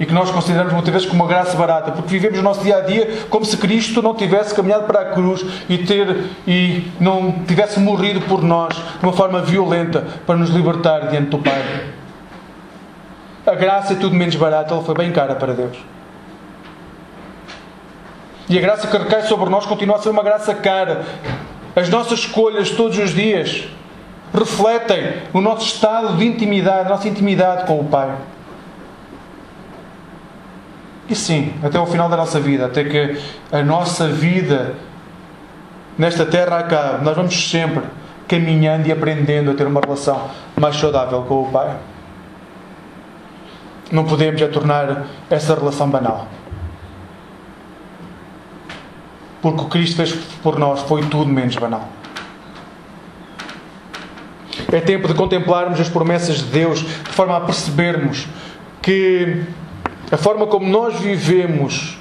[0.00, 2.78] e que nós consideramos muitas vezes como uma graça barata, porque vivemos o nosso dia
[2.78, 7.32] a dia como se Cristo não tivesse caminhado para a cruz e, ter, e não
[7.46, 11.92] tivesse morrido por nós de uma forma violenta para nos libertar diante do Pai.
[13.46, 15.76] A graça é tudo menos barata, ela foi bem cara para Deus.
[18.48, 21.04] E a graça que recai sobre nós continua a ser uma graça cara.
[21.76, 23.68] As nossas escolhas todos os dias
[24.34, 28.14] refletem o nosso estado de intimidade, a nossa intimidade com o Pai.
[31.08, 33.18] E sim, até o final da nossa vida, até que
[33.52, 34.74] a nossa vida
[35.96, 37.84] nesta terra acabe, nós vamos sempre
[38.26, 41.76] caminhando e aprendendo a ter uma relação mais saudável com o Pai.
[43.92, 46.26] Não podemos já tornar essa relação banal.
[49.40, 50.12] Porque o Cristo fez
[50.42, 51.86] por nós foi tudo menos banal.
[54.74, 58.26] É tempo de contemplarmos as promessas de Deus de forma a percebermos
[58.82, 59.44] que
[60.10, 61.96] a forma como nós vivemos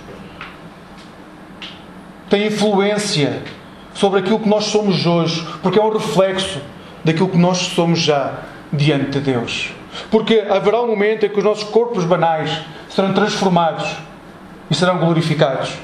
[2.31, 3.43] tem influência
[3.93, 6.59] sobre aquilo que nós somos hoje, porque é um reflexo
[7.03, 8.39] daquilo que nós somos já
[8.71, 9.71] diante de Deus.
[10.09, 12.49] Porque haverá um momento em que os nossos corpos banais
[12.89, 13.87] serão transformados
[14.71, 15.77] e serão glorificados.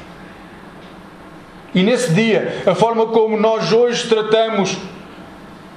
[1.75, 4.75] E nesse dia, a forma como nós hoje tratamos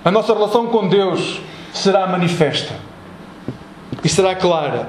[0.05, 1.41] a nossa relação com Deus
[1.73, 2.75] será manifesta
[4.03, 4.89] e será clara.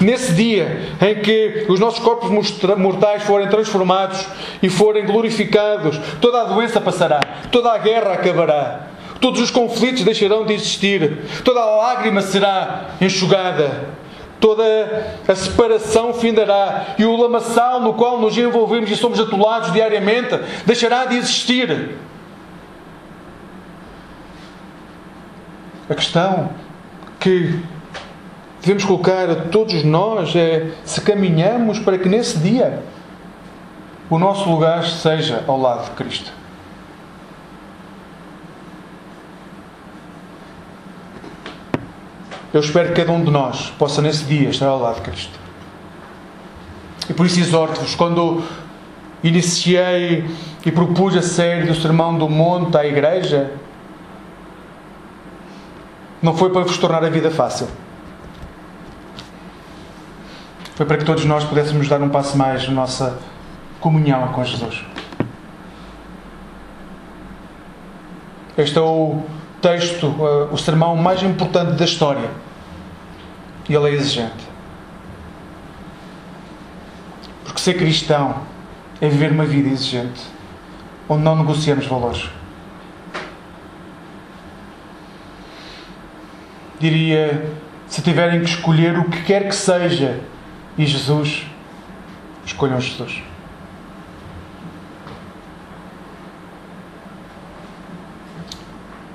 [0.00, 2.30] Nesse dia em que os nossos corpos
[2.76, 4.24] mortais forem transformados
[4.62, 7.20] e forem glorificados, toda a doença passará,
[7.50, 8.86] toda a guerra acabará,
[9.20, 13.88] todos os conflitos deixarão de existir, toda a lágrima será enxugada,
[14.38, 20.38] toda a separação findará e o lamaçal no qual nos envolvemos e somos atolados diariamente
[20.64, 21.96] deixará de existir.
[25.88, 26.50] A questão
[27.18, 27.58] que
[28.60, 32.82] devemos colocar a todos nós é se caminhamos para que nesse dia
[34.10, 36.32] o nosso lugar seja ao lado de Cristo.
[42.52, 45.38] Eu espero que cada um de nós possa nesse dia estar ao lado de Cristo.
[47.08, 48.42] E por isso exorto-vos, quando
[49.22, 50.24] iniciei
[50.64, 53.50] e propus a série do Sermão do Monte à Igreja,
[56.22, 57.68] não foi para vos tornar a vida fácil.
[60.74, 63.18] Foi para que todos nós pudéssemos dar um passo mais na nossa
[63.80, 64.84] comunhão com Jesus.
[68.56, 69.22] Este é o
[69.60, 72.30] texto, uh, o sermão mais importante da história.
[73.68, 74.48] E ele é exigente.
[77.44, 78.42] Porque ser cristão
[79.00, 80.22] é viver uma vida exigente,
[81.08, 82.30] onde não negociamos valores.
[86.78, 87.50] Diria,
[87.88, 90.20] se tiverem que escolher o que quer que seja
[90.76, 91.46] e Jesus,
[92.44, 93.22] escolham Jesus.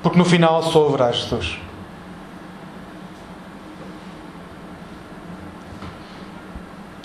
[0.01, 1.57] Porque no final só haverá Jesus.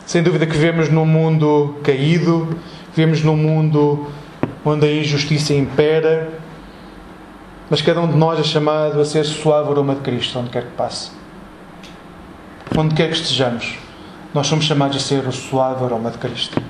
[0.05, 2.59] Sem dúvida que vivemos num mundo caído,
[2.97, 4.11] vivemos num mundo
[4.65, 6.38] onde a injustiça impera,
[7.71, 10.65] mas cada um de nós é chamado a ser suave aroma de Cristo, onde quer
[10.65, 11.11] que passe.
[12.77, 13.79] Onde quer que estejamos,
[14.33, 16.61] nós somos chamados a ser o suave aroma de Cristo.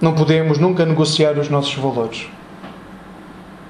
[0.00, 2.28] Não podemos nunca negociar os nossos valores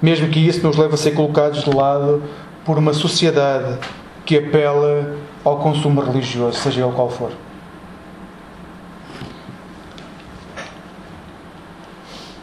[0.00, 2.22] mesmo que isso nos leve a ser colocados de lado
[2.64, 3.78] por uma sociedade
[4.24, 7.32] que apela ao consumo religioso, seja ele qual for.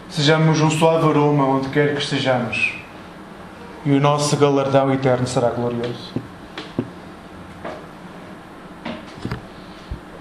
[0.09, 2.73] Sejamos um suave aroma onde quer que estejamos,
[3.85, 6.11] e o nosso galardão eterno será glorioso.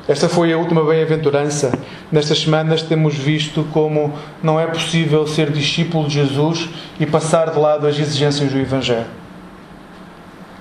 [0.06, 1.72] Esta foi a última bem-aventurança.
[2.12, 4.12] Nestas semanas temos visto como
[4.42, 6.68] não é possível ser discípulo de Jesus
[7.00, 9.06] e passar de lado as exigências do Evangelho.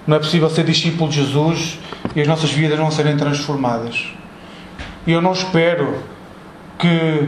[0.08, 1.78] Não é possível ser discípulo de Jesus
[2.16, 4.14] e as nossas vidas não serem transformadas.
[5.06, 5.98] E eu não espero
[6.80, 7.28] que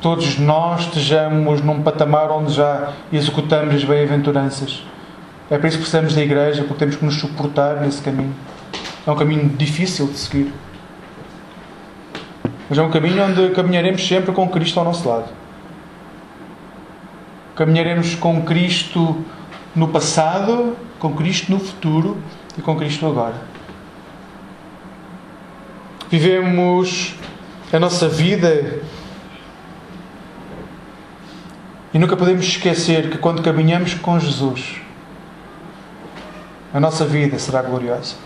[0.00, 4.82] todos nós estejamos num patamar onde já executamos as bem-aventuranças.
[5.50, 8.34] É por isso que precisamos da igreja, porque temos que nos suportar nesse caminho.
[9.04, 10.52] É um caminho difícil de seguir.
[12.68, 15.28] Mas é um caminho onde caminharemos sempre com Cristo ao nosso lado.
[17.56, 19.24] Caminharemos com Cristo
[19.74, 22.16] no passado, com Cristo no futuro
[22.56, 23.34] e com Cristo agora.
[26.08, 27.16] Vivemos
[27.72, 28.80] a nossa vida
[31.92, 34.80] e nunca podemos esquecer que quando caminhamos com Jesus,
[36.72, 38.16] a nossa vida será gloriosa.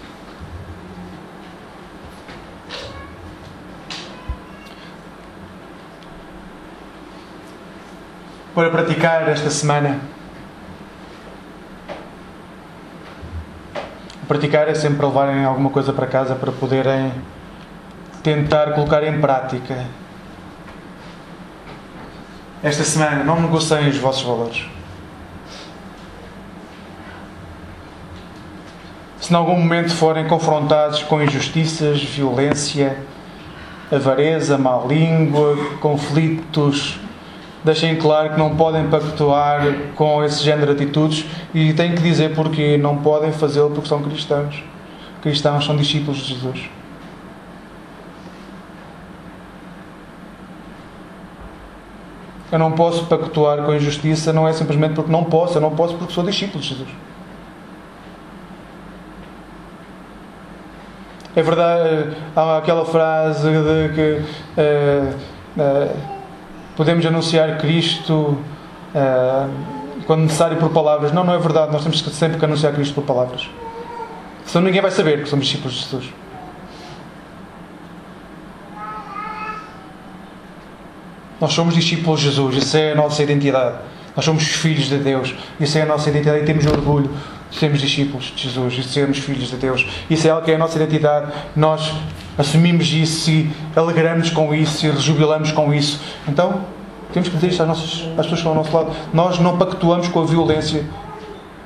[8.54, 9.98] para praticar esta semana.
[14.28, 17.12] Praticar é sempre levarem alguma coisa para casa para poderem
[18.22, 19.84] tentar colocar em prática.
[22.62, 24.73] Esta semana não negociem os vossos valores.
[29.24, 32.98] Se em algum momento forem confrontados com injustiças, violência,
[33.90, 37.00] avareza, má língua, conflitos,
[37.64, 39.62] deixem claro que não podem pactuar
[39.94, 44.02] com esse género de atitudes e têm que dizer porque não podem fazê-lo porque são
[44.02, 44.62] cristãos.
[45.22, 46.68] Cristãos são discípulos de Jesus.
[52.52, 55.70] Eu não posso pactuar com a injustiça, não é simplesmente porque não posso, eu não
[55.70, 57.13] posso porque sou discípulo de Jesus.
[61.36, 64.22] É verdade, há aquela frase de que
[64.56, 65.16] uh,
[65.60, 65.96] uh,
[66.76, 68.38] podemos anunciar Cristo
[68.94, 69.50] uh,
[70.06, 71.12] quando necessário por palavras.
[71.12, 71.72] Não, não é verdade.
[71.72, 73.48] Nós temos sempre que anunciar Cristo por palavras.
[74.46, 76.12] Senão ninguém vai saber que somos discípulos de Jesus.
[81.40, 83.78] Nós somos discípulos de Jesus, isso é a nossa identidade.
[84.14, 87.10] Nós somos filhos de Deus, isso é a nossa identidade e temos orgulho
[87.58, 89.86] sermos discípulos de Jesus e sermos filhos de Deus.
[90.10, 91.32] Isso é algo que é a nossa identidade.
[91.54, 91.92] Nós
[92.36, 96.00] assumimos isso e alegramos com isso e rejubilamos com isso.
[96.26, 96.62] Então,
[97.12, 98.90] temos que dizer isto às, nossas, às pessoas que estão ao nosso lado.
[99.12, 100.84] Nós não pactuamos com a violência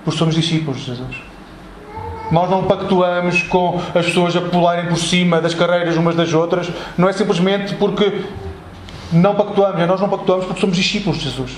[0.05, 1.16] porque somos discípulos de Jesus.
[2.30, 6.70] Nós não pactuamos com as pessoas a pularem por cima das carreiras umas das outras.
[6.99, 8.24] Não é simplesmente porque
[9.11, 11.53] não pactuamos, é nós não pactuamos porque somos discípulos de Jesus.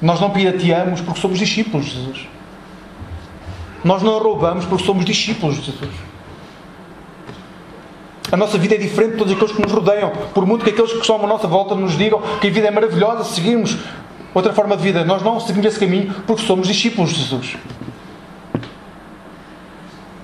[0.00, 2.28] Nós não pirateamos porque somos discípulos de Jesus.
[3.84, 5.94] Nós não roubamos porque somos discípulos de Jesus.
[8.30, 10.10] A nossa vida é diferente de todos aqueles que nos rodeiam.
[10.34, 12.70] Por muito que aqueles que estão à nossa volta nos digam que a vida é
[12.70, 13.76] maravilhosa, seguirmos
[14.34, 15.04] outra forma de vida.
[15.04, 17.56] Nós não seguimos esse caminho porque somos discípulos de Jesus.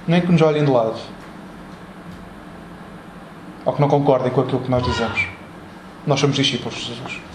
[0.07, 1.01] Nem que nos olhem de lado.
[3.65, 5.27] Ou que não concordem com aquilo que nós dizemos.
[6.07, 7.34] Nós somos discípulos de Jesus.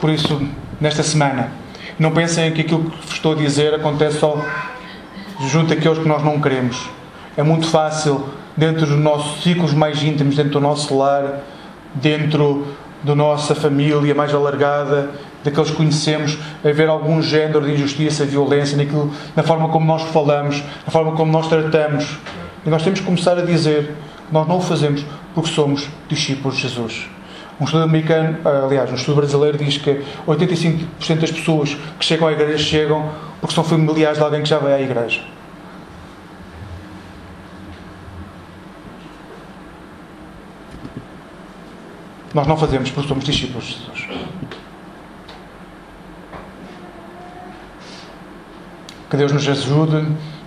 [0.00, 0.40] Por isso,
[0.80, 1.52] nesta semana,
[1.98, 4.42] não pensem que aquilo que estou a dizer acontece só
[5.46, 6.88] junto àqueles que nós não queremos.
[7.36, 8.24] É muito fácil,
[8.56, 11.40] dentro dos nossos ciclos mais íntimos, dentro do nosso lar,
[11.94, 12.66] dentro
[13.02, 15.10] da nossa família mais alargada,
[15.44, 20.62] daqueles que conhecemos, haver algum género de injustiça, violência, naquilo, na forma como nós falamos,
[20.86, 22.18] na forma como nós tratamos.
[22.64, 23.94] E nós temos que começar a dizer
[24.32, 27.19] nós não o fazemos porque somos discípulos de Jesus.
[27.60, 32.32] Um estudo americano, aliás, um estudo brasileiro diz que 85% das pessoas que chegam à
[32.32, 35.22] igreja chegam porque são familiares de alguém que já vai à igreja.
[42.32, 44.08] Nós não fazemos porque somos discípulos de Jesus.
[49.10, 50.06] Que Deus nos ajude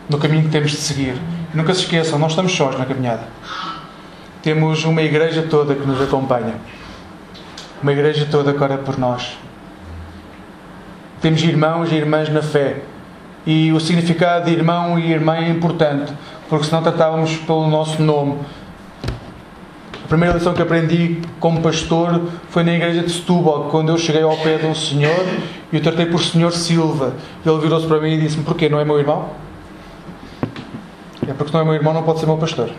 [0.09, 1.15] no caminho que temos de seguir.
[1.53, 3.27] E nunca se esqueçam, não estamos sós na caminhada.
[4.41, 6.55] Temos uma igreja toda que nos acompanha.
[7.83, 9.37] Uma igreja toda que ora por nós.
[11.21, 12.81] Temos irmãos e irmãs na fé.
[13.45, 16.11] E o significado de irmão e irmã é importante,
[16.49, 18.39] porque senão tratávamos pelo nosso nome
[20.03, 24.21] a primeira lição que aprendi como pastor foi na igreja de Setúbal, quando eu cheguei
[24.21, 25.25] ao pé de um senhor
[25.71, 27.13] e o tratei por Senhor Silva.
[27.45, 28.67] Ele virou-se para mim e disse-me: Porquê?
[28.67, 29.29] Não é meu irmão?
[31.25, 32.69] É porque não é meu irmão, não pode ser meu pastor.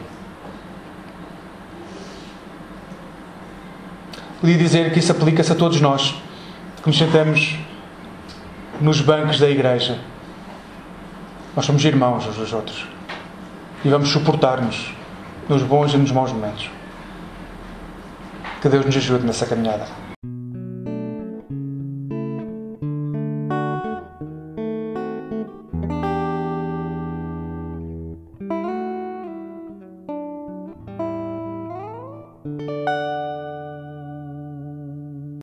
[4.44, 6.14] Podia dizer que isso aplica-se a todos nós,
[6.82, 7.56] que nos sentamos
[8.78, 9.98] nos bancos da igreja.
[11.56, 12.86] Nós somos irmãos uns dos outros
[13.82, 14.92] e vamos suportar-nos
[15.48, 16.68] nos bons e nos maus momentos.
[18.60, 19.86] Que Deus nos ajude nessa caminhada.